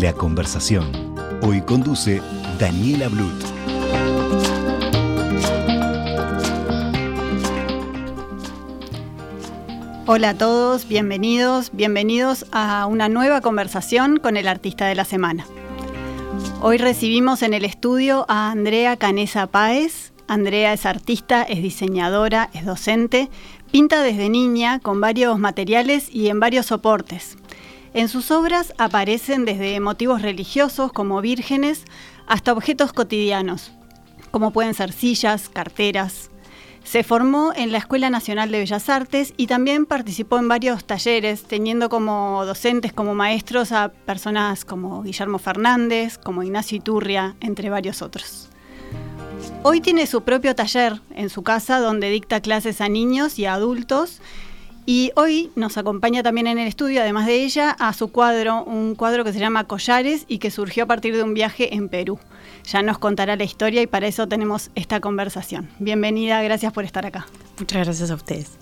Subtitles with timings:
[0.00, 1.14] La conversación.
[1.40, 2.20] Hoy conduce
[2.58, 3.32] Daniela Blut.
[10.06, 15.46] Hola a todos, bienvenidos, bienvenidos a una nueva conversación con el artista de la semana.
[16.60, 20.12] Hoy recibimos en el estudio a Andrea Canesa Páez.
[20.28, 23.30] Andrea es artista, es diseñadora, es docente,
[23.70, 27.38] pinta desde niña con varios materiales y en varios soportes.
[27.94, 31.84] En sus obras aparecen desde motivos religiosos como vírgenes
[32.26, 33.72] hasta objetos cotidianos,
[34.30, 36.30] como pueden ser sillas, carteras.
[36.84, 41.42] Se formó en la Escuela Nacional de Bellas Artes y también participó en varios talleres,
[41.42, 48.02] teniendo como docentes, como maestros a personas como Guillermo Fernández, como Ignacio Iturria, entre varios
[48.02, 48.50] otros.
[49.64, 53.54] Hoy tiene su propio taller en su casa donde dicta clases a niños y a
[53.54, 54.20] adultos
[54.86, 58.94] y hoy nos acompaña también en el estudio, además de ella, a su cuadro, un
[58.94, 62.20] cuadro que se llama Collares y que surgió a partir de un viaje en Perú.
[62.64, 65.68] Ya nos contará la historia y para eso tenemos esta conversación.
[65.80, 67.26] Bienvenida, gracias por estar acá.
[67.58, 68.52] Muchas gracias a ustedes.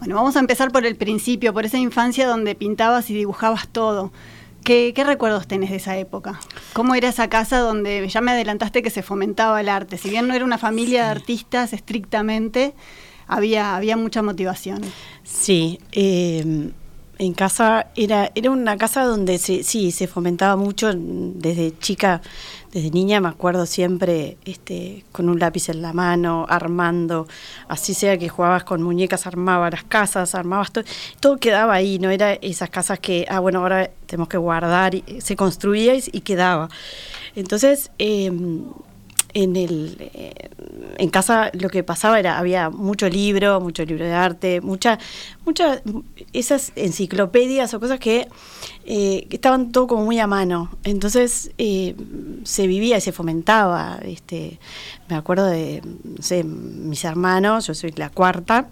[0.00, 4.12] Bueno, vamos a empezar por el principio, por esa infancia donde pintabas y dibujabas todo.
[4.64, 6.40] ¿Qué, ¿Qué, recuerdos tenés de esa época?
[6.74, 9.96] ¿Cómo era esa casa donde ya me adelantaste que se fomentaba el arte?
[9.96, 12.74] Si bien no era una familia de artistas estrictamente,
[13.26, 14.82] había, había mucha motivación.
[15.24, 16.70] Sí, eh,
[17.18, 22.20] en casa era, era una casa donde se, sí, se fomentaba mucho desde chica,
[22.72, 27.28] desde niña me acuerdo siempre este, con un lápiz en la mano, armando,
[27.68, 30.84] así sea que jugabas con muñecas, armabas las casas, armabas todo,
[31.20, 35.36] todo quedaba ahí, no era esas casas que, ah, bueno, ahora tenemos que guardar, se
[35.36, 36.68] construía y, quedaba.
[37.36, 38.32] Entonces, eh,
[39.34, 40.50] en el eh,
[40.96, 44.98] en casa lo que pasaba era había mucho libro, mucho libro de arte, mucha
[45.44, 45.82] muchas
[46.32, 48.28] esas enciclopedias o cosas que,
[48.86, 50.70] eh, estaban todo como muy a mano.
[50.84, 51.96] Entonces eh,
[52.44, 53.98] se vivía y se fomentaba.
[54.02, 54.58] Este,
[55.08, 55.82] me acuerdo de
[56.44, 58.68] mis hermanos, yo soy la cuarta.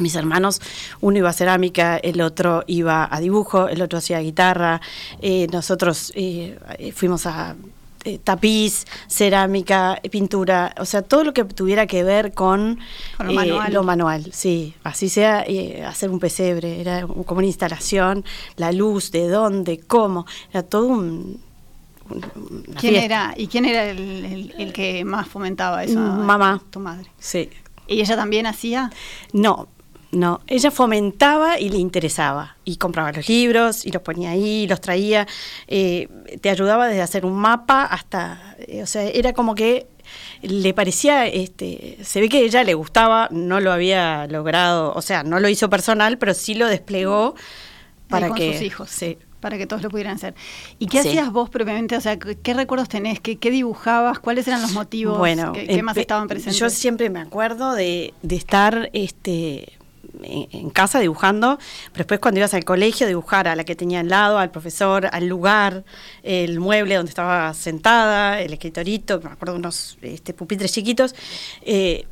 [0.00, 0.60] Mis hermanos,
[1.00, 4.80] uno iba a cerámica, el otro iba a dibujo, el otro hacía guitarra.
[5.50, 6.12] nosotros
[6.94, 7.56] fuimos a
[8.04, 12.78] eh, tapiz, cerámica, pintura, o sea, todo lo que tuviera que ver con,
[13.18, 14.30] lo, manual.
[14.32, 18.24] sí, así sea eh, hacer un pesebre, era como una instalación,
[18.56, 21.40] la luz, de dónde, cómo, era todo un...
[22.78, 26.00] ¿Quién era, ¿Y quién era el, que más fomentaba eso?
[26.00, 26.60] Mamá.
[26.70, 27.08] Tu madre.
[27.18, 27.50] Sí.
[27.86, 28.90] ¿Y ella también hacía?
[29.32, 29.68] No,
[30.12, 32.56] no, ella fomentaba y le interesaba.
[32.64, 35.26] Y compraba los libros y los ponía ahí, los traía.
[35.68, 36.08] Eh,
[36.40, 38.56] te ayudaba desde hacer un mapa hasta.
[38.58, 39.86] Eh, o sea, era como que
[40.42, 41.26] le parecía.
[41.26, 44.92] este Se ve que a ella le gustaba, no lo había logrado.
[44.94, 47.36] O sea, no lo hizo personal, pero sí lo desplegó
[48.08, 48.54] para que.
[48.54, 49.04] sus hijos.
[49.38, 50.34] Para que todos lo pudieran hacer.
[50.78, 51.96] ¿Y qué hacías vos propiamente?
[51.96, 53.20] O sea, ¿qué recuerdos tenés?
[53.20, 54.18] ¿Qué, dibujabas?
[54.18, 56.58] ¿Cuáles eran los motivos bueno, que, más estaban presentes?
[56.58, 59.78] Yo siempre me acuerdo de, de estar este,
[60.22, 61.58] en casa dibujando,
[61.92, 65.08] pero después cuando ibas al colegio dibujar a la que tenía al lado, al profesor,
[65.12, 65.84] al lugar,
[66.22, 71.14] el mueble donde estaba sentada, el escritorito, me acuerdo unos este, pupitres chiquitos,
[71.62, 72.06] eh,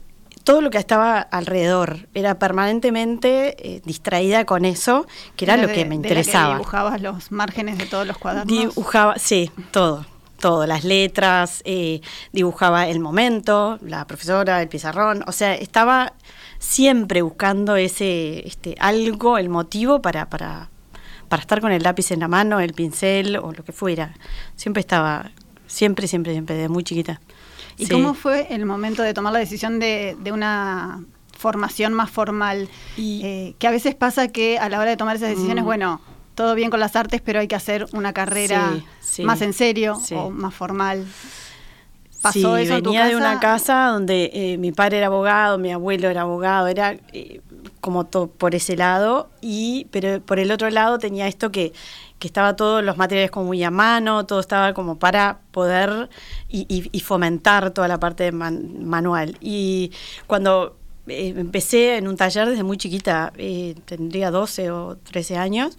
[0.45, 2.09] todo lo que estaba alrededor.
[2.15, 6.55] Era permanentemente eh, distraída con eso, que era, lo que me interesaba.
[6.55, 8.47] ¿Dibujabas los márgenes de todos los cuadernos?
[8.47, 10.07] Dibujaba, sí, todo
[10.39, 12.01] todo, las letras, eh,
[12.33, 16.15] dibujaba el momento, la profesora, el pizarrón, o sea, estaba
[16.59, 20.71] siempre buscando ese este, algo, el motivo para, para,
[21.29, 24.15] para estar con el lápiz en la mano, el pincel o lo que fuera.
[24.57, 25.31] Siempre estaba,
[25.67, 27.21] siempre, siempre, siempre, desde muy chiquita.
[27.77, 31.05] ¿Y cómo fue el momento de tomar la decisión de, de una
[31.37, 32.69] formación más formal?
[32.97, 35.67] Y, eh, que a veces pasa que a la hora de tomar esas decisiones, mm.
[35.67, 36.01] bueno,
[36.39, 38.81] todo bien con las artes, pero hay que hacer una carrera
[39.25, 41.05] más en serio o más formal.
[42.33, 46.69] Sí, venía de una casa donde eh, mi padre era abogado, mi abuelo era abogado,
[46.69, 47.41] era eh,
[47.81, 51.73] como todo por ese lado, y pero por el otro lado tenía esto que,
[52.21, 56.09] que estaba todos los materiales como muy a mano, todo estaba como para poder
[56.49, 59.37] y, fomentar toda la parte manual.
[59.41, 59.91] Y
[60.29, 60.77] cuando
[61.09, 63.33] eh, empecé en un taller desde muy chiquita,
[63.87, 65.77] tendría 12 o 13 años,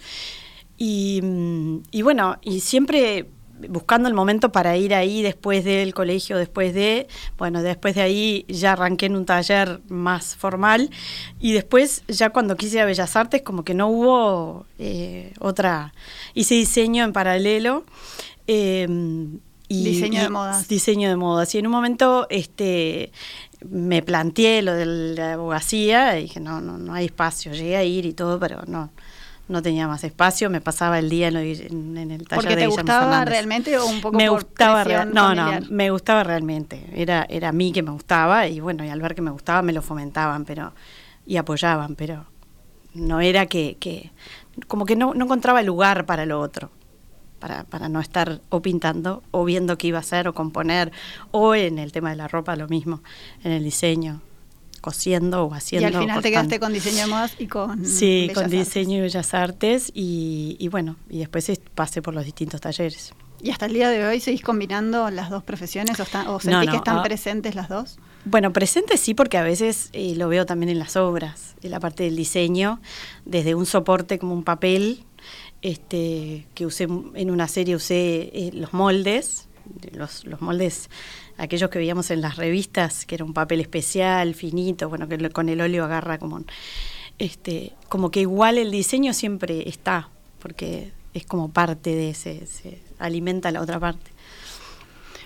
[0.80, 3.28] Y, mm, y bueno, y siempre
[3.68, 8.46] buscando el momento para ir ahí después del colegio, después de, bueno, después de ahí
[8.48, 10.90] ya arranqué en un taller más formal
[11.40, 15.94] y después ya cuando quise ir a Bellas Artes como que no hubo eh, otra,
[16.34, 17.84] hice diseño en paralelo.
[18.48, 20.68] Em, y, diseño de modas.
[20.68, 21.54] Diseño de modas.
[21.54, 23.12] Y en un momento este,
[23.70, 27.54] me planteé lo de la abogacía y dije, no, no, no hay espacio.
[27.54, 28.90] Llegué a ir y todo, pero no,
[29.50, 31.34] no tenía más espacio, me pasaba el día en,
[31.98, 35.90] el taller ¿Porque te gustaba realmente o un poco me por gustaba no no me
[35.90, 36.86] gustaba realmente.
[36.94, 39.62] Era era a mí que me gustaba y bueno y al ver que me gustaba
[39.63, 40.74] me lo fomentaban pero
[41.25, 42.25] y apoyaban pero
[42.94, 44.12] no era que, que
[44.68, 46.69] como que no, no encontraba lugar para lo otro
[47.40, 50.92] para, para no estar o pintando o viendo qué iba a hacer o componer
[51.31, 53.01] o en el tema de la ropa lo mismo
[53.44, 54.22] en el diseño
[54.80, 55.90] cosiendo o haciendo.
[55.90, 57.86] Y al final te quedaste con diseño de modas y con.
[57.86, 63.14] Sí, con diseño y bellas artes y, bueno, y después pasé por los distintos talleres.
[63.42, 65.98] ¿Y hasta el día de hoy seguís combinando las dos profesiones
[66.28, 67.04] o, sentís que están ah.
[67.04, 67.98] presentes las dos?
[68.26, 71.80] Bueno, presentes sí, porque a veces eh, lo veo también en las obras, en la
[71.80, 72.82] parte del diseño,
[73.25, 75.06] desde un soporte como un papel,
[75.62, 79.48] este, que usé en una serie, usé eh, los moldes,
[79.94, 80.90] los, los moldes
[81.39, 85.50] aquellos que veíamos en las revistas, que era un papel especial, finito, bueno, que con
[85.50, 86.44] el óleo agarra como,
[87.18, 90.09] este, como que igual el diseño siempre está,
[90.39, 94.12] porque es como parte de ese, se alimenta la otra parte.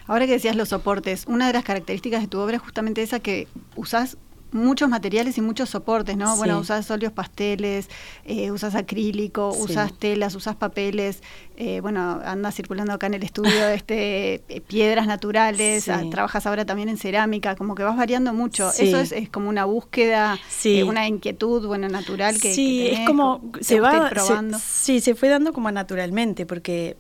[0.05, 3.19] Ahora que decías los soportes, una de las características de tu obra es justamente esa
[3.19, 4.17] que usás
[4.53, 6.35] muchos materiales y muchos soportes, ¿no?
[6.37, 7.89] Bueno, usas óleos pasteles,
[8.25, 11.21] eh, usas acrílico, usas telas, usas papeles,
[11.57, 16.65] eh, bueno, andas circulando acá en el estudio este eh, piedras naturales, ah, trabajas ahora
[16.65, 18.69] también en cerámica, como que vas variando mucho.
[18.69, 20.39] Eso es, es, como una búsqueda,
[20.85, 24.57] una inquietud, bueno, natural que, sí, es como se va probando.
[24.59, 26.97] sí, se fue dando como naturalmente, porque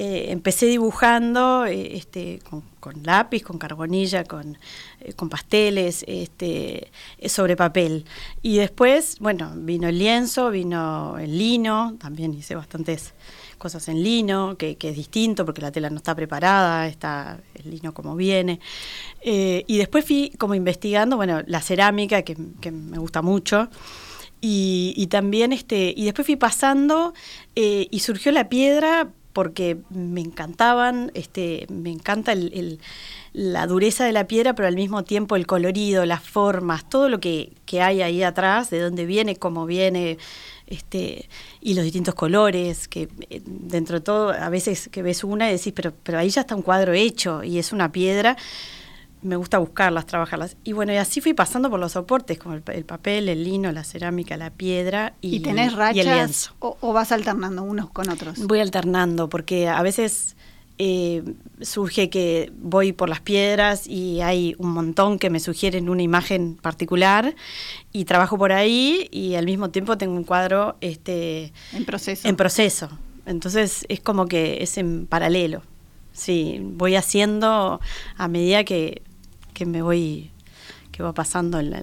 [0.00, 2.62] eh, empecé dibujando eh, este, con,
[3.02, 4.56] lápiz, con carbonilla, con,
[5.00, 6.92] eh, con pasteles, este,
[7.26, 8.04] sobre papel.
[8.40, 13.14] Y después, bueno, vino el lienzo, vino el lino, también hice bastantes
[13.58, 17.92] cosas en lino, que, es distinto porque la tela no está preparada, está el lino
[17.92, 18.60] como viene.
[19.20, 22.36] y después fui como investigando, bueno, la cerámica, que,
[22.70, 23.68] me gusta mucho.
[24.40, 27.14] Y, también este y después fui pasando
[27.56, 32.34] y surgió la piedra porque me encantaban, este, me encanta
[33.32, 37.20] la dureza de la piedra, pero al mismo tiempo el colorido, las formas, todo lo
[37.20, 40.18] que, hay ahí atrás, de dónde viene, cómo viene,
[40.66, 41.28] este,
[41.60, 45.52] y los distintos colores, que eh, dentro de todo, a veces que ves una y
[45.52, 48.36] decís, pero, pero ahí ya está un cuadro hecho, y es una piedra
[49.22, 50.56] me gusta buscarlas, trabajarlas.
[50.64, 53.84] Y bueno, y así fui pasando por los soportes, como el, papel, el lino, la
[53.84, 58.38] cerámica, la piedra y, ¿Y tenés rachas o, vas alternando unos con otros?
[58.46, 60.36] Voy alternando, porque a veces
[60.78, 61.24] eh,
[61.60, 66.54] surge que voy por las piedras y hay un montón que me sugieren una imagen
[66.54, 67.34] particular
[67.92, 72.28] y trabajo por ahí y al mismo tiempo tengo un cuadro este, en proceso.
[72.28, 72.88] En proceso.
[73.26, 75.62] Entonces es como que es en paralelo.
[76.12, 77.80] Sí, voy haciendo
[78.16, 79.02] a medida que
[79.58, 80.30] que me voy,
[80.92, 81.82] que va pasando en la,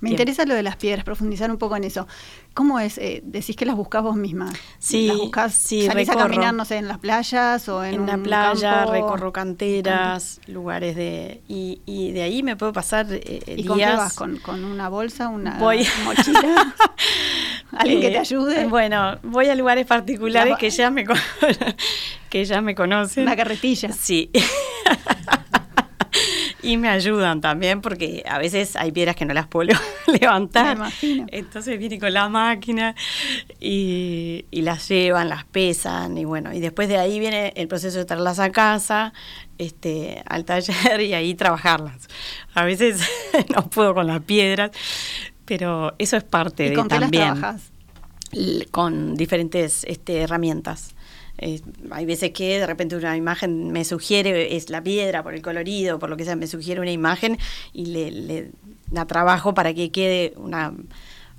[0.00, 2.08] me interesa lo de las piedras, profundizar un poco en eso.
[2.54, 2.96] ¿Cómo es?
[2.96, 4.50] Eh, ¿Decís que las buscás vos misma?
[4.78, 8.00] Sí, ¿Las buscás, sí, salís a caminar, no sé, en las playas o en, en
[8.00, 11.42] una playa, recorro canteras, lugares de...
[11.48, 14.14] Y, y, de ahí me puedo pasar eh, ¿Y con qué vas?
[14.14, 16.74] ¿Con, ¿Con, una bolsa, una mochila?
[17.72, 18.66] ¿Alguien que te eh, ayude?
[18.68, 21.04] Bueno, voy a lugares particulares que ya me,
[22.30, 23.24] que ya me conocen.
[23.24, 23.92] Una carretilla.
[23.92, 24.30] Sí.
[26.62, 29.72] y me ayudan también porque a veces hay piedras que no las puedo
[30.20, 30.78] levantar.
[31.02, 32.94] Entonces viene con la máquina
[33.58, 38.04] y, las llevan, las pesan y bueno, y después de ahí viene el proceso de
[38.04, 39.12] traerlas a casa,
[39.58, 42.08] este, al taller y ahí trabajarlas.
[42.54, 43.00] A veces
[43.54, 44.70] no puedo con las piedras,
[45.44, 47.10] pero eso es parte ¿Y de con también.
[47.10, 47.72] Qué las trabajas?
[48.70, 50.94] Con diferentes este, herramientas.
[51.42, 55.40] Eh, hay veces que de repente una imagen me sugiere, es la piedra por el
[55.40, 57.38] colorido, por lo que sea, me sugiere una imagen
[57.72, 58.50] y le,
[58.92, 60.72] la trabajo para que quede una...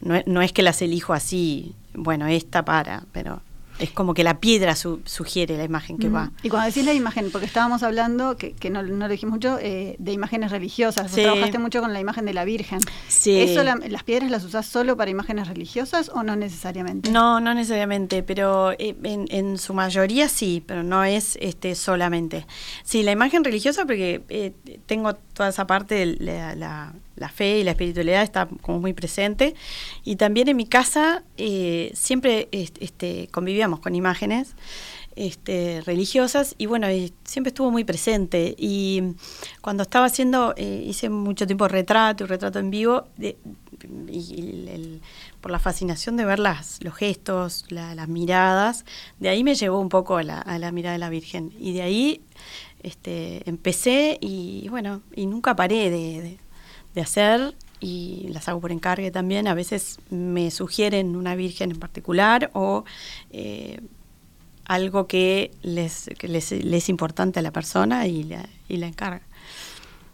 [0.01, 3.41] No, no es que las elijo así, bueno, esta para, pero
[3.81, 6.31] es como que la piedra sugiere la imagen que va.
[6.43, 9.95] Y cuando decís la imagen, porque estábamos hablando, que, no, no, lo dijimos mucho, eh,
[9.97, 11.11] de imágenes religiosas.
[11.11, 12.79] trabajaste mucho con la imagen de la Virgen.
[13.07, 13.39] Sí.
[13.39, 17.09] ¿Eso las piedras las usás solo para imágenes religiosas o no necesariamente?
[17.09, 22.45] No, no necesariamente, pero eh, en, su mayoría sí, pero no es este solamente.
[22.83, 24.53] Sí, la imagen religiosa porque eh,
[24.85, 26.93] tengo toda esa parte, la, la,
[27.29, 29.55] fe y la espiritualidad está como muy presente.
[30.03, 34.55] Y también en mi casa eh, siempre este, convivíamos con imágenes
[35.15, 36.87] este, religiosas y bueno,
[37.23, 38.55] siempre estuvo muy presente.
[38.57, 39.15] Y
[39.61, 43.07] cuando estaba haciendo, eh, hice mucho tiempo retrato y retrato en vivo,
[44.07, 44.99] y,
[45.41, 48.85] por la fascinación de ver las, los gestos, las miradas,
[49.19, 51.51] de ahí me llevó un poco a la, la mirada de la Virgen.
[51.59, 52.21] Y de ahí
[52.83, 56.37] este, empecé y bueno, y nunca paré de, de,
[56.99, 59.47] hacer y las hago por encargue también.
[59.47, 62.83] A veces me sugieren una virgen en particular o
[63.31, 63.79] eh,
[64.65, 69.21] algo que les, que les, es importante a la persona y la, y la encarga.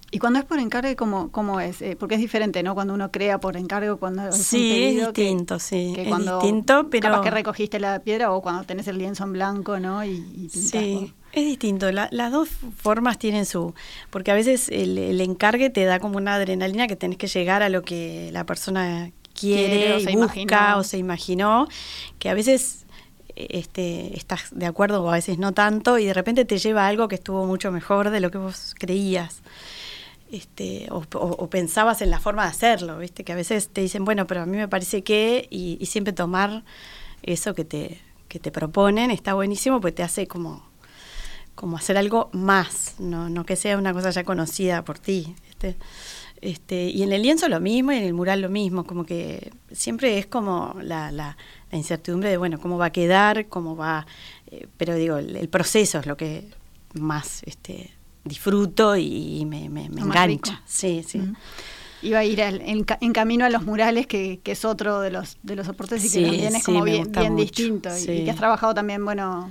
[0.10, 1.82] ¿Y cuando es por encargo, cómo, cómo es?
[1.82, 2.74] Eh, porque es diferente, ¿no?
[2.76, 5.92] Cuando uno crea por encargo, cuando es Sí, es distinto, sí.
[5.94, 7.10] Que es distinto, pero...
[7.10, 10.06] Capaz que recogiste la piedra o cuando tenés el lienzo en blanco, ¿no?
[10.06, 11.92] Y, sí, es distinto.
[11.92, 13.74] las dos formas tienen su...
[14.10, 17.70] Porque a veces el, encargue te da como una adrenalina que tenés que llegar a
[17.70, 21.68] lo que la persona quiere, o se busca o se imaginó,
[22.20, 22.86] que a veces
[23.36, 26.88] este, estás de acuerdo o a veces no tanto y de repente te lleva a
[26.88, 29.44] algo que estuvo mucho mejor de lo que vos creías
[30.32, 33.24] este, o, pensabas en la forma de hacerlo, ¿viste?
[33.24, 36.64] Que a veces te dicen, bueno, pero a mí me parece que, y, siempre tomar
[37.24, 40.64] eso que te, que te proponen está buenísimo, pues te hace como,
[41.58, 45.36] como hacer algo más, no, no que sea una cosa ya conocida por ti.
[46.40, 49.52] Este, y en el lienzo lo mismo y en el mural lo mismo, como que
[49.72, 51.36] siempre es como la, la,
[51.72, 54.06] incertidumbre de, bueno, cómo va a quedar, cómo va,
[54.52, 56.48] eh, pero digo, el, proceso es lo que
[56.94, 57.90] más este,
[58.24, 60.62] disfruto y me, me, engancha.
[60.68, 61.20] Sí, sí.
[62.02, 65.56] Iba a ir en, camino a los murales, que, que, es otro de los de
[65.56, 67.90] los soportes y que también es como bien, bien distinto.
[67.98, 69.50] Y, que has trabajado también, bueno,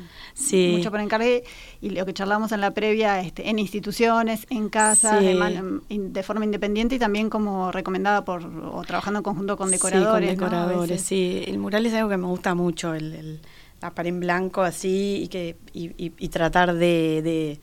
[0.53, 1.45] mucho por encargue.
[1.81, 6.95] Y lo que charlamos en la previa, este, en instituciones, en casa, de, forma independiente
[6.95, 10.31] y también como recomendada por, o trabajando en conjunto con decoradores.
[10.31, 11.45] Sí, con decoradores, sí.
[11.47, 13.41] El mural es algo que me gusta mucho, el,
[13.81, 17.59] la pared en blanco así y, que, y, tratar de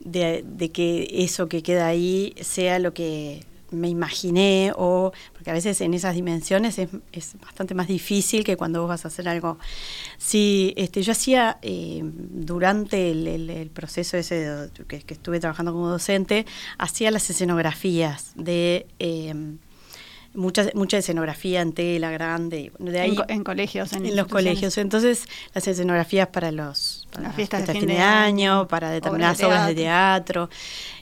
[0.00, 5.80] de, que eso que queda ahí sea lo que me imaginé o porque a veces
[5.80, 9.58] en esas dimensiones es, es bastante más difícil que cuando vos vas a hacer algo.
[10.16, 16.46] Sí, este, yo hacía eh, durante el, proceso ese que, estuve trabajando como docente,
[16.78, 19.34] hacía las escenografías de eh,
[20.34, 22.72] mucha, mucha escenografía en tela grande.
[22.78, 24.78] De ahí, en, colegios, en, los colegios.
[24.78, 29.74] Entonces, las escenografías para los las fiestas, de fin de año, para determinadas obras de
[29.74, 30.48] teatro.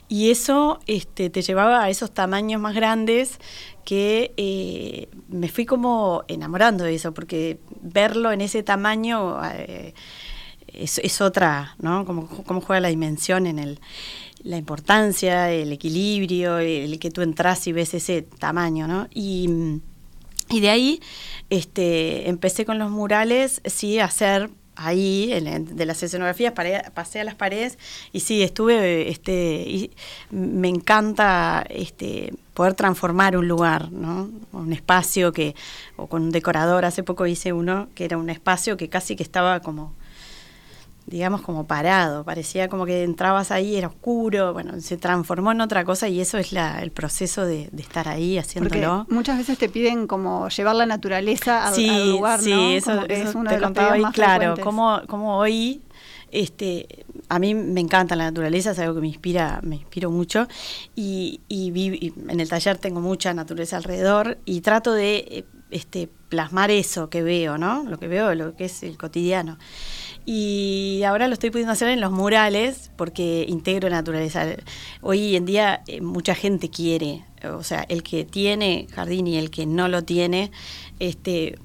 [0.09, 3.39] Y eso este, te llevaba a esos tamaños más grandes
[3.83, 9.93] que eh, me fui como enamorando de eso, porque verlo en ese tamaño eh,
[10.67, 12.05] es, es, otra, ¿no?
[12.05, 13.79] Como, como juega la dimensión en el
[14.43, 19.07] la importancia, el equilibrio, el que tú entras y ves ese tamaño, ¿no?
[19.13, 19.79] Y,
[20.49, 21.01] y de ahí
[21.49, 26.53] este, empecé con los murales, sí, a hacer ahí, de las escenografías,
[26.93, 27.77] pasé a las paredes
[28.13, 29.89] y sí, estuve, este,
[30.29, 34.29] me encanta este, poder transformar un lugar, ¿no?
[34.53, 35.55] Un espacio que,
[35.95, 39.23] o con un decorador, hace poco hice uno, que era un espacio que casi que
[39.23, 39.95] estaba como
[41.07, 42.23] digamos, como parado.
[42.25, 46.37] Parecía como que entrabas ahí, era oscuro, bueno, se transformó en otra cosa y eso
[46.37, 49.07] es la, el proceso de, estar ahí haciéndolo.
[49.09, 52.69] muchas veces te piden como llevar la naturaleza al, lugar, sí, ¿no?
[52.69, 55.81] eso, es uno te contaba ahí, claro, como, como hoy
[56.29, 60.45] este a mí me encanta la naturaleza es algo que me inspira me inspiro mucho
[60.93, 67.09] y, y, en el taller tengo mucha naturaleza alrededor y trato de este plasmar eso
[67.09, 69.57] que veo no lo que veo lo que es el cotidiano
[70.29, 74.45] y ahora lo estoy pudiendo hacer en los murales porque integro naturaleza.
[75.01, 79.49] Hoy en día eh, mucha gente quiere, o sea, el que tiene jardín y el
[79.49, 80.51] que no lo tiene,
[80.99, 81.57] este,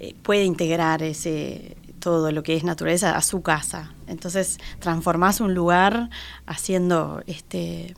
[0.00, 3.94] eh, puede integrar ese todo lo que es naturaleza a su casa.
[4.06, 6.10] Entonces transformás un lugar
[6.44, 7.94] haciendo este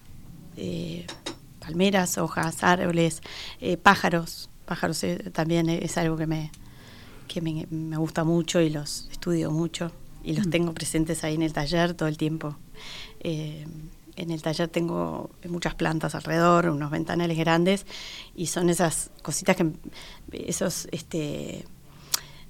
[0.57, 1.05] eh,
[1.59, 3.23] palmeras, hojas, árboles,
[3.83, 4.51] pájaros.
[4.67, 6.53] Pájaros también es algo que me,
[7.31, 9.93] que me, me, gusta mucho y los estudio mucho
[10.25, 10.51] y los mm.
[10.51, 12.57] tengo presentes ahí en el taller todo el tiempo.
[13.21, 13.65] Eh,
[14.17, 17.87] en el taller tengo muchas plantas alrededor, unos ventanales grandes
[18.35, 19.71] y son esas cositas que
[20.33, 21.65] esos este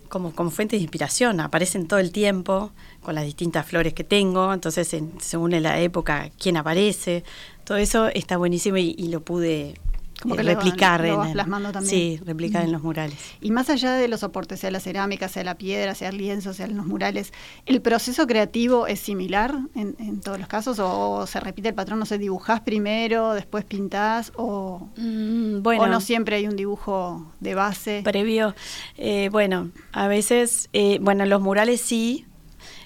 [0.09, 2.73] como, como fuentes de inspiración, aparecen todo el tiempo
[3.03, 7.23] con las distintas flores que tengo, entonces según la época quién aparece,
[7.65, 9.75] todo eso está buenísimo y, lo pude
[10.21, 11.01] Como eh, que lo- replicar.
[11.01, 11.91] lo en el- plasmando también.
[11.91, 12.67] Sí, replicar Mm.
[12.67, 13.17] en los murales.
[13.41, 16.53] Y más allá de los soportes, sea la cerámica, sea la piedra, sea el lienzo,
[16.55, 17.33] sean los murales,
[17.67, 20.79] ¿el proceso creativo es similar en, en todos los casos?
[20.81, 21.99] ¿O se repite el patrón?
[21.99, 24.33] No sé, dibujás primero, después pintás?
[24.37, 28.03] ¿O, Mm, bueno, o no siempre hay un dibujo de base?
[28.05, 28.55] previo,
[28.99, 32.27] eh, bueno, a veces, eh, bueno, los murales sí,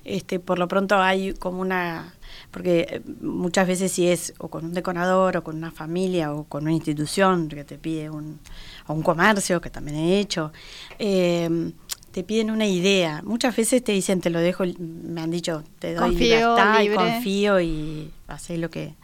[0.05, 2.15] este, por lo pronto hay como una,
[2.55, 6.45] porque eh, muchas veces si es o con un decorador o con una familia o
[6.45, 8.39] con una institución que te pide un,
[8.87, 10.53] o un comercio, que también he hecho,
[11.01, 11.73] eh,
[12.13, 13.23] te piden una idea.
[13.25, 16.83] Muchas veces te dicen, te lo dejo, me han dicho, te doy Confío, libertad y
[16.85, 16.97] libre.
[16.97, 18.95] confío y hacés lo que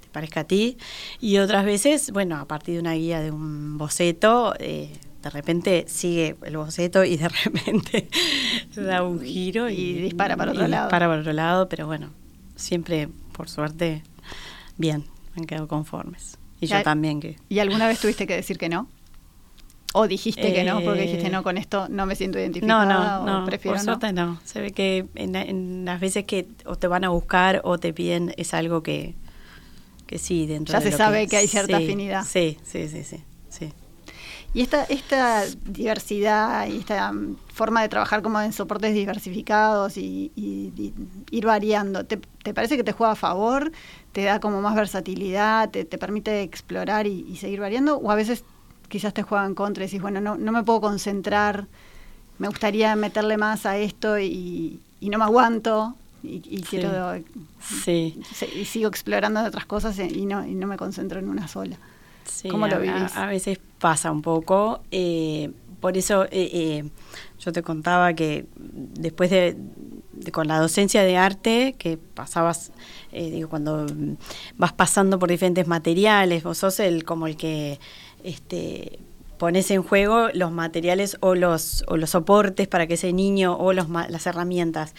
[0.00, 0.78] te parezca a ti.
[1.20, 4.90] Y otras veces, bueno, a partir de una guía de un boceto, eh,
[5.22, 8.08] de repente sigue el boceto y de repente
[8.74, 10.84] da un giro y, Y dispara para otro y lado.
[10.86, 12.08] dispara para otro lado, pero bueno,
[12.56, 14.02] siempre, por suerte,
[14.76, 15.04] bien,
[15.36, 16.38] han quedado conformes.
[16.60, 17.36] Y yo Ya- también que...
[17.48, 18.88] ¿Y alguna vez tuviste que decir que no?
[19.92, 20.80] ¿O dijiste que no?
[20.82, 23.76] Porque Eh, dijiste, no, con esto no me siento No, identificada no, o no, prefiero
[23.76, 23.92] por no.
[23.92, 24.38] suerte no.
[24.44, 27.92] Se ve que en, en las veces que o te van a buscar o te
[27.94, 29.14] piden es algo que,
[30.06, 32.24] que sí, dentro Ya de se lo sabe que hay cierta sí, afinidad.
[32.24, 33.22] Sí, sí, sí, sí.
[34.54, 40.32] Y esta, esta diversidad y esta mm, forma de trabajar como en soportes diversificados y,
[40.34, 40.94] y- y
[41.30, 43.70] ir variando, ¿te, te parece que te juega a favor?
[44.12, 45.70] ¿Te da como más versatilidad?
[45.70, 47.96] ¿Te, te permite explorar y, y seguir variando?
[47.98, 48.44] ¿O a veces
[48.88, 51.66] quizás te juega en contra y decís, bueno, no, no me puedo concentrar,
[52.38, 56.64] me gustaría meterle más a esto y, no me aguanto y, Sí.
[56.70, 57.14] quiero
[57.60, 58.20] Sí,
[58.54, 61.76] y sigo explorando otras cosas y no, y no me concentro en una sola?
[62.28, 63.16] Sí, ¿Cómo lo vivís?
[63.16, 64.82] A, a veces pasa un poco.
[64.90, 66.84] eh, por eso eh, eh,
[67.38, 69.56] yo te contaba que después de,
[70.12, 72.72] de- con la docencia de arte, que pasabas,
[73.12, 73.86] digo, cuando
[74.56, 77.78] vas pasando por diferentes materiales, vos sos el como el que
[78.24, 78.98] este
[79.38, 83.72] pones en juego los materiales o los, o los soportes para que ese niño o
[83.72, 84.94] los, las herramientas.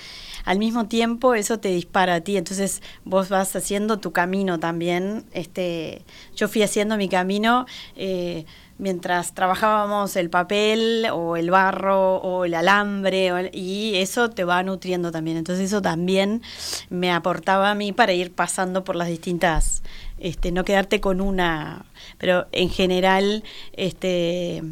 [0.46, 5.25] Al mismo tiempo eso te dispara a ti, entonces vos vas haciendo tu camino también.
[5.34, 6.03] Este,
[6.36, 7.65] yo fui haciendo mi camino
[7.96, 8.46] eh,
[8.77, 15.12] mientras trabajábamos el papel o el barro o el alambre y eso te va nutriendo
[15.12, 15.38] también.
[15.38, 16.41] Entonces eso también
[16.89, 19.83] me aportaba a mí para ir pasando por las distintas,
[20.20, 21.85] este, no quedarte con una,
[22.18, 24.63] pero en general, este,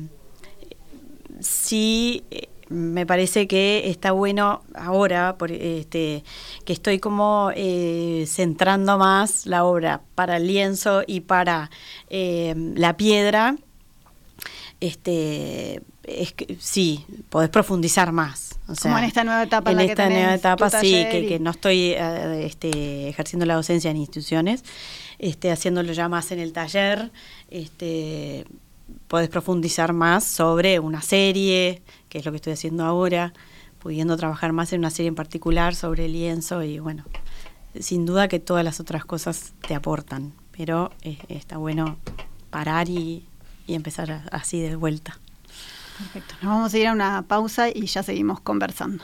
[1.40, 2.24] sí
[2.68, 6.24] me parece que está bueno ahora por este
[6.66, 11.70] que estoy como eh, centrando más la obra para el lienzo y para
[12.10, 13.56] eh, la piedra
[14.82, 19.80] este es que sí podés profundizar más o sea, Como en esta nueva etapa en
[19.80, 23.08] en la que esta tenés nueva etapa sí que, y- que no estoy eh, este,
[23.10, 24.64] ejerciendo la docencia en instituciones
[25.18, 27.12] este, haciéndolo ya más en el taller
[27.50, 28.46] este
[29.08, 33.34] podés profundizar más sobre una serie, que es lo que estoy haciendo ahora,
[33.80, 37.04] pudiendo trabajar más en una serie en particular sobre el lienzo y bueno,
[37.80, 41.98] sin duda que todas las otras cosas te aportan, pero eh, está bueno
[42.52, 43.26] parar y,
[43.68, 45.18] y empezar así de vuelta.
[45.98, 46.36] Perfecto.
[46.42, 49.04] Nos vamos a ir a una pausa y ya seguimos conversando.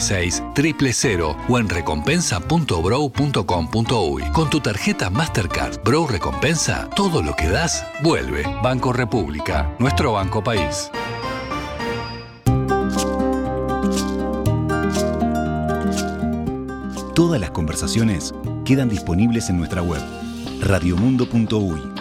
[0.00, 4.22] 1996 000 o en recompensa.bro.com.uy.
[4.32, 8.44] Con tu tarjeta Mastercard Bro Recompensa, todo lo que das vuelve.
[8.62, 10.90] Banco República, nuestro banco país.
[17.14, 20.02] Todas las conversaciones quedan disponibles en nuestra web,
[20.60, 21.93] radiomundo.uy.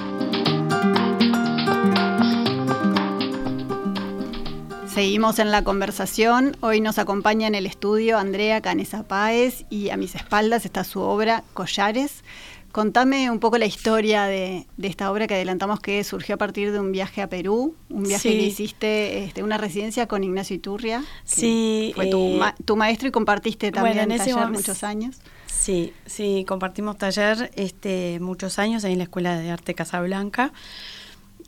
[4.93, 6.55] Seguimos en la conversación.
[6.61, 10.99] Hoy nos acompaña en el estudio Andrea Canesa Páez y a mis espaldas está su
[11.01, 12.23] obra Collares.
[12.71, 16.71] Contame un poco la historia de, de esta obra que adelantamos que surgió a partir
[16.71, 18.37] de un viaje a Perú, un viaje Sí.
[18.37, 20.99] que hiciste, este, una residencia con Ignacio Iturria.
[21.23, 24.83] que Sí, Fue tu, eh, ma- tu maestro y compartiste también bueno, en taller muchos
[24.83, 25.17] años.
[25.47, 30.51] Sí, sí, compartimos taller este, muchos años ahí en la Escuela de Arte Casablanca.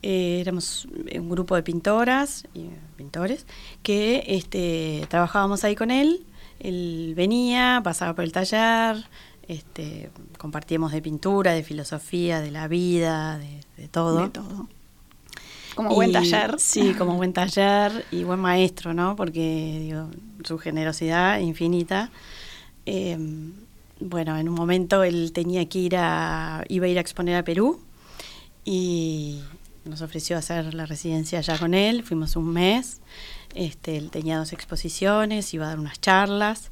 [0.07, 3.47] Eh, éramos un grupo de pintoras y pintores
[3.81, 6.23] que este, trabajábamos ahí con él.
[6.59, 9.03] Él venía, pasaba por el taller,
[9.47, 14.25] este, compartíamos de pintura, de filosofía, de la vida, de, de todo.
[14.25, 14.67] De todo.
[15.73, 16.53] Como buen taller.
[16.59, 19.15] Sí, como buen taller y buen maestro, ¿no?
[19.15, 20.11] Porque digo,
[20.43, 22.11] su generosidad infinita.
[22.85, 23.53] Em,
[23.99, 27.43] bueno, en un momento él tenía que ir a, iba a ir a exponer a
[27.43, 27.79] Perú
[28.63, 29.41] y
[29.85, 33.01] nos ofreció hacer la residencia allá con él, fuimos un mes,
[33.53, 36.71] este, él tenía dos exposiciones, iba a dar unas charlas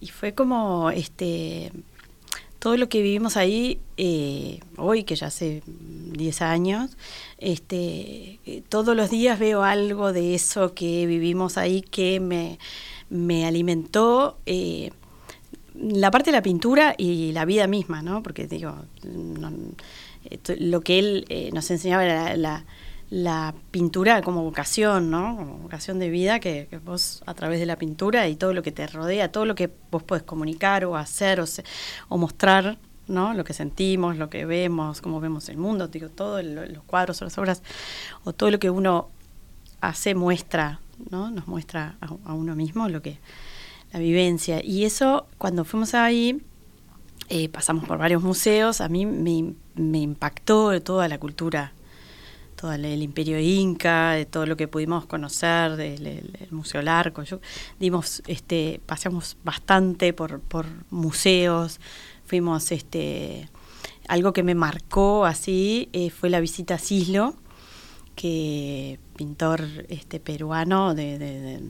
[0.00, 1.72] y fue como este
[2.58, 6.96] todo lo que vivimos ahí eh, hoy, que ya hace 10 años,
[7.38, 12.58] este, todos los días veo algo de eso que vivimos ahí que me,
[13.10, 14.38] me alimentó.
[14.46, 14.90] Eh,
[15.80, 18.22] la parte de la pintura y la vida misma, ¿no?
[18.22, 18.74] Porque digo,
[20.58, 22.64] lo que él nos enseñaba era la
[23.10, 25.36] la pintura como vocación, ¿no?
[25.36, 28.72] Como vocación de vida que, vos a través de la pintura y todo lo que
[28.72, 31.42] te rodea, todo lo que vos podés comunicar o hacer
[32.08, 33.32] o, mostrar, ¿no?
[33.32, 37.24] Lo que sentimos, lo que vemos, cómo vemos el mundo, digo, todos los cuadros o
[37.24, 37.62] las obras
[38.24, 39.08] o todo lo que uno
[39.80, 41.30] hace muestra, ¿no?
[41.30, 43.18] Nos muestra a, uno mismo lo que
[43.92, 46.42] la vivencia y eso cuando fuimos ahí
[47.30, 51.72] eh, pasamos por varios museos, a mí me, me impactó toda la cultura
[52.58, 57.22] todo el, imperio inca, de todo lo que pudimos conocer del Museo Larco.
[57.22, 57.40] Yo,
[57.78, 61.78] dimos, este, paseamos bastante por, por museos,
[62.26, 63.48] fuimos, este,
[64.08, 67.36] algo que me marcó así eh, fue la visita a Cislo,
[68.16, 71.60] que pintor este, peruano de,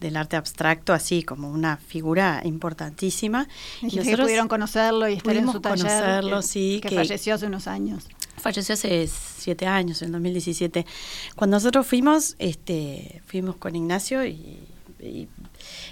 [0.00, 3.48] del arte abstracto, así como una figura importantísima.
[3.82, 7.66] Y, nosotros pudieron conocerlo y estar en su taller, conocerlo, sí, que, falleció hace unos
[7.66, 8.08] años.
[8.36, 10.86] Falleció hace siete años, en 2017.
[11.34, 14.58] Cuando nosotros fuimos, este, fuimos con Ignacio y,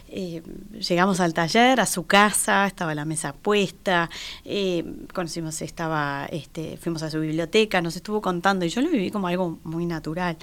[0.09, 0.43] eh,
[0.79, 4.09] llegamos al taller, a su casa, estaba la mesa puesta,
[4.45, 9.11] eh, conocimos, estaba, este, fuimos a su biblioteca, nos estuvo contando y yo lo viví
[9.11, 10.37] como algo muy natural.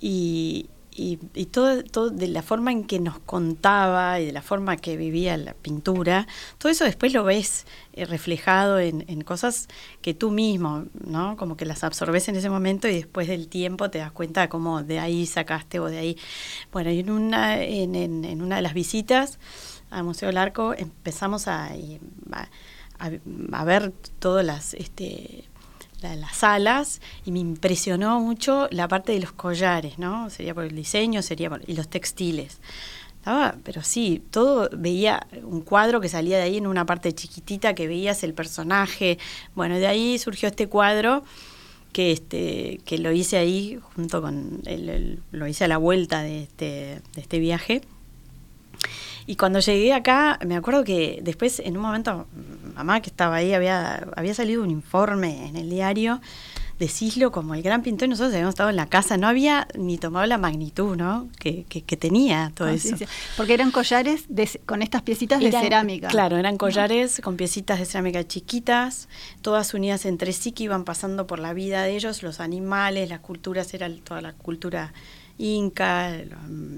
[0.00, 4.42] Y, y, y todo, todo de la forma en que nos contaba y de la
[4.42, 6.26] forma que vivía la pintura,
[6.58, 9.68] todo eso después lo ves eh, reflejado en, cosas
[10.02, 11.36] que tú mismo, ¿no?
[11.36, 14.82] Como que las absorbes en ese momento y después del tiempo te das cuenta cómo
[14.82, 16.18] de ahí sacaste o de ahí.
[16.72, 19.38] Bueno, y en una, en, en, una de las visitas
[19.90, 21.70] al Museo del Arco empezamos a,
[22.30, 22.48] a,
[23.52, 24.74] a ver todas las...
[24.74, 25.48] Este,
[26.16, 30.30] las salas y me impresionó mucho la parte de los collares, ¿no?
[30.30, 32.58] Sería por el diseño, sería por, y los textiles.
[33.18, 37.74] Estaba, pero sí, todo veía un cuadro que salía de ahí en una parte chiquitita
[37.74, 39.18] que veías el personaje.
[39.54, 41.24] Bueno, de ahí surgió este cuadro
[41.94, 44.62] que este que lo hice ahí junto con
[45.30, 47.82] lo hice a la vuelta de este de este viaje
[49.26, 52.26] y cuando llegué acá, me acuerdo que después, en un momento,
[52.74, 56.20] mamá que estaba ahí, había, había salido un informe en el diario
[56.78, 59.68] de Cislo como el gran pintor y nosotros habíamos estado en la casa, no había
[59.78, 61.28] ni tomado la magnitud ¿no?
[61.38, 62.96] que, que, tenía todo ah, eso.
[63.36, 64.24] Porque eran collares
[64.66, 66.08] con estas piecitas de cerámica.
[66.08, 69.08] Claro, eran collares con piecitas de cerámica chiquitas,
[69.40, 73.20] todas unidas entre sí que iban pasando por la vida de ellos, los animales, las
[73.20, 74.92] culturas, era toda la cultura
[75.38, 76.14] inca,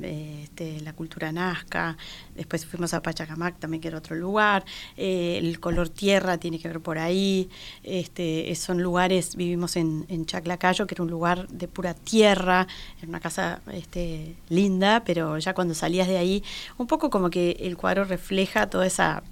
[0.03, 1.97] este, la cultura nazca,
[2.35, 4.65] después fuimos a Pachacamac también que era otro lugar,
[4.97, 7.49] eh, el color tierra tiene que ver por ahí,
[7.83, 12.67] este, son lugares, vivimos en, en, Chaclacayo, que era un lugar de pura tierra,
[13.03, 16.43] en una casa este, linda, pero ya cuando salías de ahí,
[16.79, 19.23] un poco como que el cuadro refleja toda esa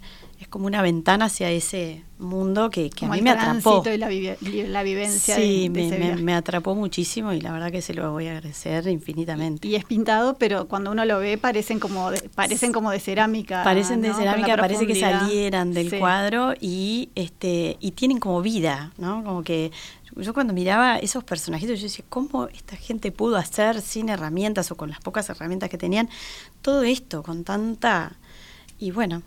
[0.45, 3.83] es como una ventana hacia ese mundo que, a mí me atrapó.
[3.87, 4.09] Y la,
[4.69, 5.37] la vivencia.
[5.37, 9.67] Sí, me, atrapó muchísimo y la verdad que se lo voy a agradecer infinitamente.
[9.67, 13.65] Y, es pintado, pero cuando uno lo ve parecen como de, parecen como de cerámica.
[13.65, 19.25] Parecen de cerámica, parece que salieran del cuadro y este y tienen como vida, ¿no?
[19.25, 19.73] Como que
[20.17, 24.77] yo cuando miraba esos personajitos, yo decía, ¿cómo esta gente pudo hacer sin herramientas o
[24.77, 26.11] con las pocas herramientas que tenían
[26.61, 28.17] todo esto con tanta...
[28.79, 29.23] Y bueno,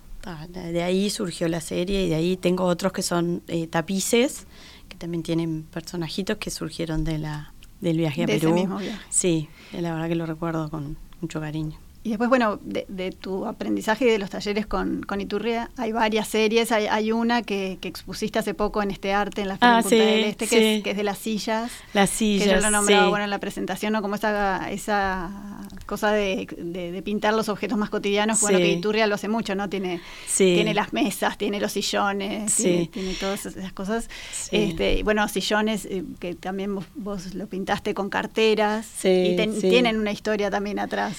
[0.49, 4.45] de ahí surgió la serie y de ahí tengo otros que son eh, tapices,
[4.89, 8.77] que también tienen personajitos que surgieron de la, del viaje a Perú.
[9.09, 11.79] Sí, la verdad que lo recuerdo con mucho cariño.
[12.07, 16.29] Y después, bueno, de, tu aprendizaje y de los talleres con, con Iturria, hay varias
[16.29, 16.71] series.
[16.71, 20.47] Hay, una que, expusiste hace poco en este arte, en la Feria ah, del Este,
[20.47, 21.69] que, es, de las sillas.
[21.91, 22.47] Las sillas.
[22.47, 24.01] Que yo lo nombraba bueno, en la presentación, ¿no?
[24.01, 28.39] Como esa, esa cosa de, de, pintar los objetos más cotidianos.
[28.39, 29.67] Bueno, que Iturria lo hace mucho, ¿no?
[29.67, 29.99] Tiene,
[30.37, 34.09] tiene las mesas, tiene los sillones, tiene, tiene, todas esas cosas.
[34.53, 38.87] Este, bueno, sillones eh, que también vos, lo pintaste con carteras.
[39.03, 41.17] y tienen una historia también atrás.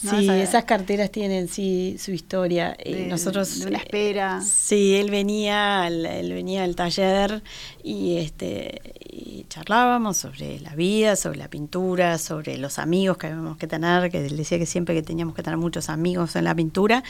[0.00, 2.76] Sí, esas carteras tienen sí su historia.
[2.84, 4.40] De, Nosotros de una espera.
[4.40, 7.42] sí, él venía, él venía al taller
[7.82, 8.80] y este
[9.10, 14.10] y charlábamos sobre la vida, sobre la pintura, sobre los amigos que habíamos que tener,
[14.10, 17.02] que él decía que siempre que teníamos que tener muchos amigos en la pintura,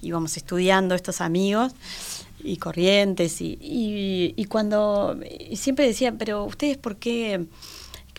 [0.00, 1.72] íbamos estudiando estos amigos
[2.42, 5.16] y corrientes y, y, cuando
[5.54, 7.46] siempre decía, pero ustedes por qué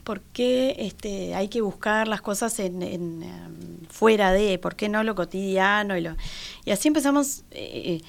[0.04, 3.22] por qué este, hay que buscar las cosas en, em,
[3.89, 5.98] fuera de, por qué no lo cotidiano.
[5.98, 6.16] Y, lo,
[6.66, 8.02] y así empezamos, eh,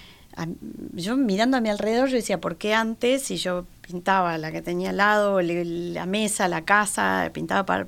[0.92, 4.62] yo mirando a mi alrededor, yo decía, ¿por qué antes si yo pintaba la que
[4.62, 7.86] tenía al lado, la mesa, la casa, pintaba para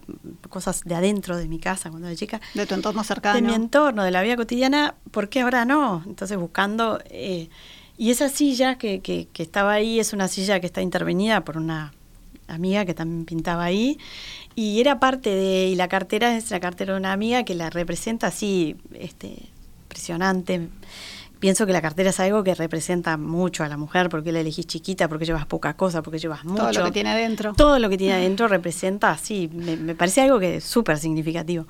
[0.49, 2.41] cosas de adentro de mi casa cuando era chica?
[2.55, 3.35] De tu entorno cercano.
[3.35, 6.03] De mi entorno, de la vida cotidiana, ¿por qué ahora no?
[6.07, 7.01] Entonces buscando...
[7.07, 7.49] Eh,
[7.99, 11.57] y esa silla que, que, que estaba ahí es una silla que está intervenida por
[11.57, 11.95] una
[12.49, 13.99] amiga que también pintaba ahí.
[14.55, 17.71] Y era parte de, y la cartera es la cartera de una amiga que la
[17.71, 19.51] representa así, este,
[19.83, 20.69] impresionante.
[21.39, 24.67] Pienso que la cartera es algo que representa mucho a la mujer, porque la elegís
[24.67, 26.63] chiquita, porque llevas poca cosa, porque llevas mucho.
[26.63, 27.53] Todo lo que tiene adentro.
[27.53, 31.67] Todo lo que tiene adentro representa así, me, me parece algo que es súper significativo.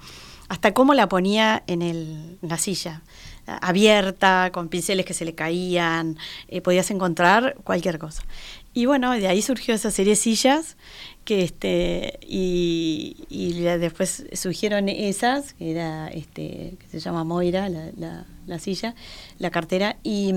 [0.49, 3.03] Hasta cómo la ponía en, el, en la silla
[3.47, 6.17] abierta, con pinceles que se le caían,
[6.49, 8.23] eh, podías encontrar cualquier cosa.
[8.77, 10.77] Y bueno, de ahí surgió esa serie sillas
[11.25, 13.17] que este y,
[13.63, 18.95] después surgieron esas, que era este, que se llama Moira, la, silla,
[19.39, 20.35] la cartera, y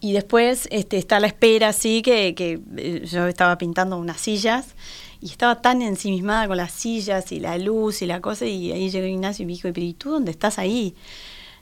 [0.00, 4.74] y después este, está la espera, así que, que eh, yo estaba pintando unas sillas
[5.22, 8.90] y estaba tan ensimismada con las sillas y la luz y la cosa, y ahí
[8.90, 10.94] llegó Ignacio y me dijo, ¿y tú dónde estás ahí?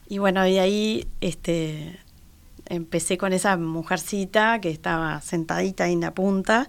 [0.09, 2.01] Y bueno, de ahí este,
[2.71, 6.69] empecé con esa mujercita que estaba sentadita ahí en la punta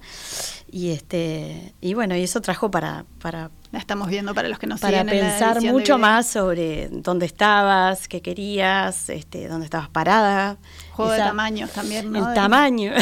[0.70, 4.66] y este y bueno y eso trajo para para la estamos viendo para los que
[4.66, 10.58] nos para pensar mucho más sobre dónde estabas qué querías este dónde estabas parada
[10.92, 12.28] juego de tamaños también ¿no?
[12.30, 12.94] el tamaño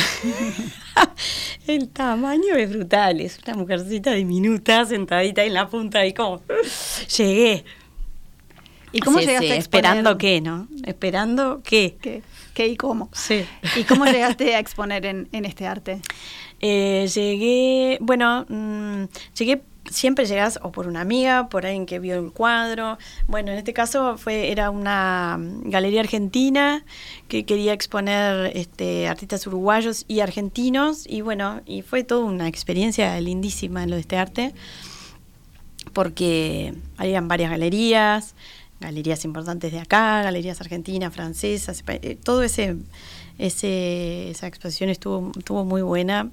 [1.68, 6.42] el tamaño es brutal es una mujercita diminuta sentadita en la punta y como
[7.18, 7.64] llegué
[8.92, 10.68] ¿Y cómo llegaste Esperando qué, ¿no?
[10.84, 11.98] Esperando qué.
[12.02, 12.24] ¿Qué?
[12.60, 13.08] ¿Qué y cómo?
[13.14, 13.46] Sí.
[13.78, 16.02] ¿Y cómo llegaste a exponer en, este arte?
[16.60, 22.20] Eh, llegué, bueno, mm, llegué siempre llegas o por una amiga, por alguien que vio
[22.20, 22.98] el cuadro.
[23.28, 26.84] Bueno, en este caso fue era una galería argentina
[27.30, 33.18] que quería exponer este, artistas uruguayos y argentinos y bueno, y fue toda una experiencia
[33.22, 34.54] lindísima en lo de este arte
[35.94, 38.36] porque habían varias galerías,
[38.80, 42.78] galerías importantes de acá, galerías argentinas, francesas, eh, todo ese,
[43.38, 46.32] ese esa exposición estuvo, estuvo muy buena,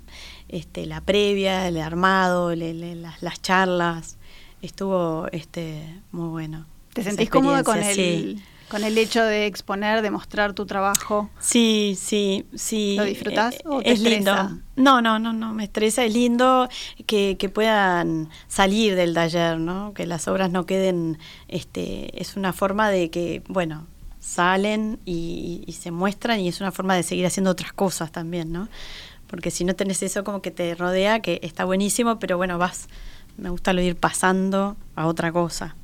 [0.49, 4.17] este, la previa, el armado, las, las, charlas,
[4.63, 5.83] estuvo este,
[6.13, 6.67] muy bueno.
[6.93, 11.31] ¿Te sentís cómoda con el, con el hecho de exponer, de mostrar tu trabajo.
[11.39, 12.97] Sí, sí, sí.
[12.97, 14.35] ¿Lo disfrutás eh, o te es lindo.
[14.77, 16.05] No, no, no, no, me estresa.
[16.05, 16.69] Es lindo
[17.07, 19.95] que, que, puedan salir del taller, ¿no?
[19.95, 23.87] Que las obras no queden, este, es una forma de que, bueno,
[24.19, 28.53] salen y, y se muestran y es una forma de seguir haciendo otras cosas también,
[28.53, 28.69] ¿no?
[29.29, 32.89] Porque si no tenés eso como que te rodea, que está buenísimo, pero bueno, vas,
[33.37, 35.77] me gusta lo ir pasando a otra cosa.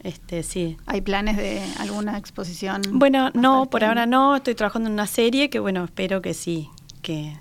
[0.00, 0.76] Este, sí.
[0.86, 2.82] ¿Hay planes de alguna exposición?
[2.92, 4.36] Bueno, no, por ahora no.
[4.36, 6.68] Estoy trabajando en una serie que, bueno, espero que sí,
[7.02, 7.36] que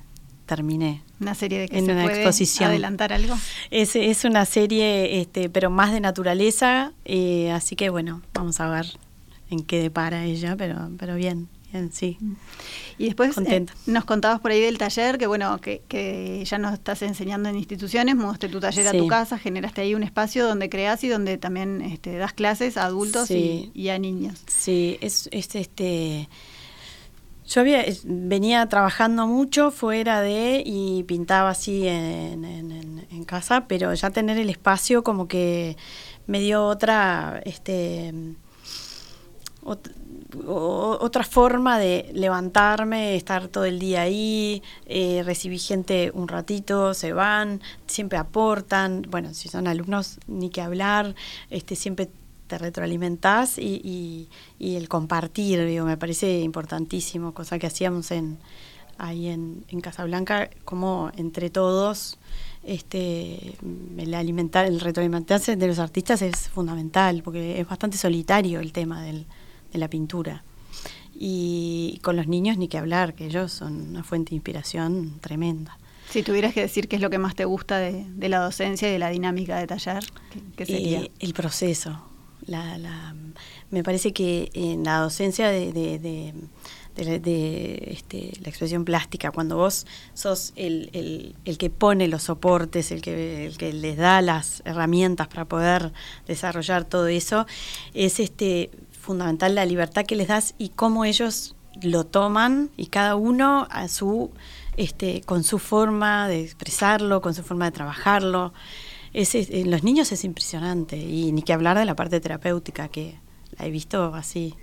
[0.46, 1.04] termine.
[1.20, 2.70] ¿Una serie de que en se una puede exposición.
[2.70, 3.36] adelantar algo?
[3.70, 8.70] Es, es una serie, este, pero más de naturaleza, eh, así que bueno, vamos a
[8.70, 8.86] ver
[9.50, 11.48] en qué depara ella, pero, pero bien
[11.91, 12.17] sí.
[12.97, 17.01] Y después eh, nos contabas por ahí del taller, que bueno, que, ya nos estás
[17.01, 21.03] enseñando en instituciones, mudaste tu taller a tu casa, generaste ahí un espacio donde creas
[21.03, 24.41] y donde también este, das clases a adultos y, a niños.
[24.47, 26.30] Sí, es, este...
[27.47, 34.10] Yo había, venía trabajando mucho fuera de y pintaba así en, en, casa, pero ya
[34.10, 35.77] tener el espacio como que
[36.27, 38.13] me dio otra, este,
[39.63, 39.93] otra
[41.30, 47.62] forma de levantarme, estar todo el día ahí, eh, recibí gente un ratito, se van,
[47.86, 51.15] siempre aportan, bueno, si son alumnos ni que hablar,
[51.50, 52.10] este, siempre
[52.47, 58.38] te retroalimentás y, y, el compartir, digo, me parece importantísimo, cosa que hacíamos en
[58.97, 62.17] ahí en, en Casablanca, como entre todos
[62.63, 63.56] este
[63.97, 69.04] el alimentar, el retroalimentarse de los artistas es fundamental, porque es bastante solitario el tema
[69.04, 69.26] del,
[69.71, 70.43] de la pintura.
[71.19, 75.77] Y con los niños ni que hablar, que ellos son una fuente de inspiración tremenda.
[76.10, 78.91] Si tuvieras que decir qué es lo que más te gusta de, la docencia y
[78.91, 80.03] de la dinámica de taller,
[80.56, 81.01] ¿qué, sería?
[81.01, 82.08] Eh, el proceso
[83.69, 86.34] me parece que en la docencia de, de,
[87.91, 93.58] este, la expresión plástica, cuando vos sos el, que pone los soportes, el que, el
[93.58, 95.91] que les da las herramientas para poder
[96.25, 97.45] desarrollar todo eso,
[97.93, 98.71] es este
[99.08, 103.88] fundamental la libertad que les das y cómo ellos lo toman y cada uno a
[103.88, 104.32] su
[104.76, 108.54] este, con su forma de expresarlo, con su forma de trabajarlo.
[109.13, 113.15] Es, en los niños es impresionante y ni que hablar de la parte terapéutica que
[113.58, 114.54] la he visto así,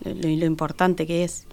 [0.00, 1.46] lo, importante que es.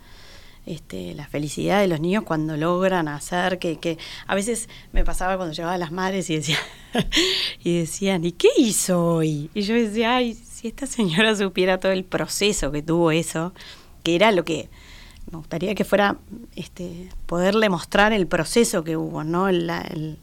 [0.66, 5.54] Este, la felicidad de los niños cuando logran hacer que, a veces me pasaba cuando
[5.54, 6.60] llegaba a las madres y decía
[7.64, 9.50] y decían ¿y qué hizo hoy?
[9.56, 13.54] y yo decía ay si esta señora supiera todo el proceso que tuvo eso
[14.04, 14.70] que era lo que
[15.32, 16.18] me gustaría que fuera
[16.56, 19.48] este, poderle mostrar el proceso que hubo, ¿no?
[19.48, 20.18] El, el,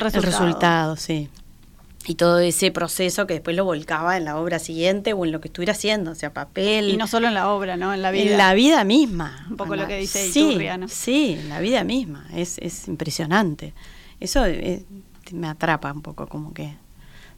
[0.00, 0.96] resultado.
[0.96, 1.28] sí.
[2.06, 5.40] Y todo ese proceso que después lo volcaba en la obra siguiente o en lo
[5.40, 6.88] que estuviera haciendo, o sea, papel.
[6.88, 7.92] Y no solo en la obra, ¿no?
[7.92, 8.32] En la vida.
[8.32, 9.46] En la vida misma.
[9.50, 12.26] Un poco lo que dice sí, Sí, en la vida misma.
[12.34, 13.74] Es, es impresionante.
[14.18, 14.84] Eso eh,
[15.32, 16.74] me atrapa un poco, como que.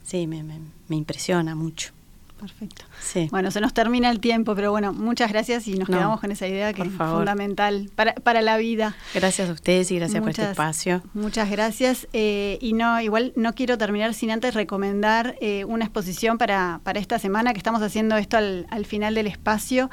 [0.05, 1.93] Sí, me, me, me impresiona mucho.
[2.41, 2.85] Perfecto.
[3.01, 3.29] Sí.
[3.31, 6.49] Bueno, se nos termina el tiempo, pero bueno, muchas gracias y nos quedamos con esa
[6.49, 8.97] idea que es fundamental para, para, la vida.
[9.15, 11.03] Gracias a ustedes y gracias por este espacio.
[11.13, 12.09] Muchas gracias.
[12.15, 16.99] Eh, y no, igual no quiero terminar sin antes recomendar eh, una exposición para, para
[16.99, 19.91] esta semana, que estamos haciendo esto al, al final del espacio,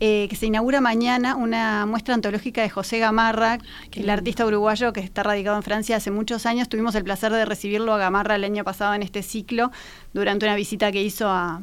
[0.00, 3.58] eh, que se inaugura mañana una muestra antológica de José Gamarra,
[3.92, 6.70] el artista uruguayo que está radicado en Francia hace muchos años.
[6.70, 9.70] Tuvimos el placer de recibirlo a Gamarra el año pasado en este ciclo
[10.14, 11.62] durante una visita que hizo a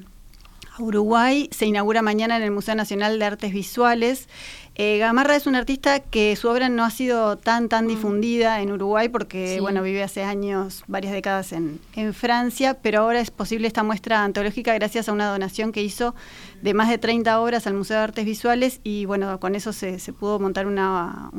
[0.80, 4.28] Uruguay se inaugura mañana en el Museo Nacional de Artes Visuales
[4.80, 7.88] eh, Gamarra es un artista que su obra no ha sido tan tan mm.
[7.88, 11.80] difundida en Uruguay porque bueno vive hace años, varias décadas en,
[12.14, 16.14] Francia, pero ahora es posible esta muestra antológica gracias a una donación que hizo
[16.62, 19.98] de más de 30 obras al Museo de Artes Visuales y bueno, con eso se,
[20.14, 21.32] pudo montar una,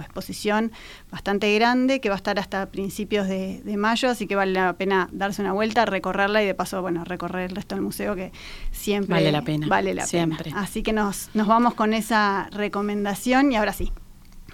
[0.00, 0.72] exposición
[1.10, 5.10] bastante grande que va a estar hasta principios de, mayo, así que vale la pena
[5.12, 8.32] darse una vuelta, recorrerla y de paso, bueno, recorrer el resto del museo que
[8.72, 9.66] siempre vale la pena.
[9.68, 10.52] Vale la siempre.
[10.54, 13.92] Así que nos, nos vamos con esa recomendación recomendación y ahora sí.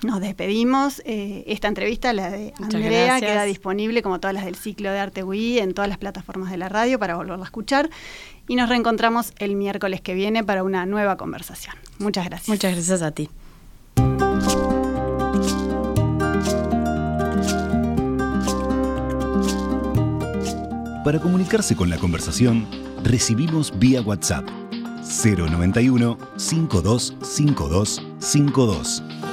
[0.02, 1.00] Nos despedimos.
[1.04, 5.22] Eh, esta entrevista, la de Andrea, queda disponible como todas las del ciclo de Arte
[5.22, 7.90] Wii en todas las plataformas de la radio para volverla a escuchar.
[8.48, 11.74] Y nos reencontramos el miércoles que viene para una nueva conversación.
[11.98, 12.48] Muchas gracias.
[12.48, 13.30] Muchas gracias a ti.
[21.04, 22.66] Para comunicarse con la conversación,
[23.02, 24.63] recibimos vía WhatsApp
[25.08, 29.23] 091 525252.